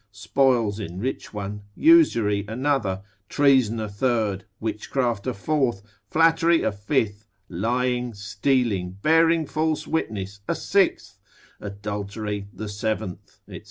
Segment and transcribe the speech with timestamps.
[0.11, 8.11] spoils enrich one, usury another, treason a third, witchcraft a fourth, flattery a fifth, lying,
[8.11, 11.19] stealing, bearing false witness a sixth,
[11.59, 13.59] adultery the seventh, &c.